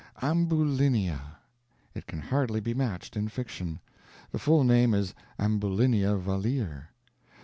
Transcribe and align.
Ambulinia! 0.23 1.21
It 1.93 2.07
can 2.07 2.21
hardly 2.21 2.59
be 2.59 2.73
matched 2.73 3.15
in 3.15 3.27
fiction. 3.27 3.79
The 4.31 4.39
full 4.39 4.63
name 4.63 4.95
is 4.95 5.13
Ambulinia 5.37 6.15
Valeer. 6.17 6.87